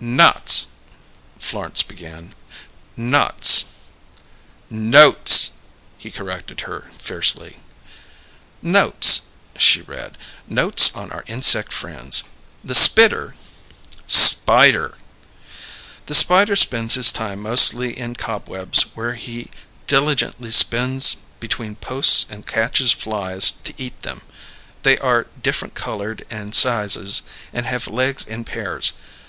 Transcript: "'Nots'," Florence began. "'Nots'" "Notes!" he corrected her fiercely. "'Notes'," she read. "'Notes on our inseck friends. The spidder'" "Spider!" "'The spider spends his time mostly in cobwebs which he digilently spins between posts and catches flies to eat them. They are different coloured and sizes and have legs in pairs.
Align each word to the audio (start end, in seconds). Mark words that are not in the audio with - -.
"'Nots'," 0.00 0.66
Florence 1.38 1.84
began. 1.84 2.34
"'Nots'" 2.96 3.66
"Notes!" 4.68 5.52
he 5.96 6.10
corrected 6.10 6.62
her 6.62 6.90
fiercely. 6.98 7.58
"'Notes'," 8.62 9.20
she 9.56 9.82
read. 9.82 10.18
"'Notes 10.48 10.92
on 10.96 11.12
our 11.12 11.22
inseck 11.28 11.70
friends. 11.70 12.24
The 12.64 12.74
spidder'" 12.74 13.36
"Spider!" 14.08 14.96
"'The 16.06 16.14
spider 16.14 16.56
spends 16.56 16.94
his 16.94 17.12
time 17.12 17.40
mostly 17.40 17.96
in 17.96 18.16
cobwebs 18.16 18.86
which 18.96 19.20
he 19.22 19.52
digilently 19.86 20.50
spins 20.52 21.18
between 21.38 21.76
posts 21.76 22.26
and 22.28 22.44
catches 22.44 22.90
flies 22.90 23.52
to 23.62 23.72
eat 23.78 24.02
them. 24.02 24.22
They 24.82 24.98
are 24.98 25.28
different 25.40 25.76
coloured 25.76 26.24
and 26.28 26.56
sizes 26.56 27.22
and 27.52 27.66
have 27.66 27.86
legs 27.86 28.26
in 28.26 28.42
pairs. 28.44 28.94